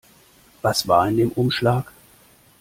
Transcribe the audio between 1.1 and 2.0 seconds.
dem Umschlag?